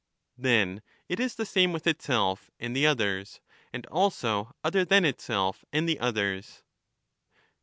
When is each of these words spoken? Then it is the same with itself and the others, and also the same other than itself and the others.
Then 0.35 0.81
it 1.07 1.19
is 1.19 1.35
the 1.35 1.45
same 1.45 1.71
with 1.71 1.85
itself 1.85 2.49
and 2.59 2.75
the 2.75 2.87
others, 2.87 3.39
and 3.71 3.85
also 3.85 4.45
the 4.45 4.45
same 4.45 4.53
other 4.63 4.83
than 4.85 5.05
itself 5.05 5.63
and 5.71 5.87
the 5.87 5.99
others. 5.99 6.63